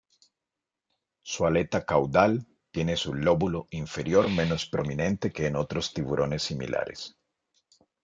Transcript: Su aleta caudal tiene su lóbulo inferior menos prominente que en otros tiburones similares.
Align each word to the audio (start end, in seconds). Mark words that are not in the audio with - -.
Su 1.21 1.45
aleta 1.45 1.85
caudal 1.85 2.47
tiene 2.71 2.97
su 2.97 3.13
lóbulo 3.13 3.67
inferior 3.69 4.31
menos 4.31 4.65
prominente 4.65 5.31
que 5.31 5.45
en 5.45 5.55
otros 5.55 5.93
tiburones 5.93 6.41
similares. 6.41 7.19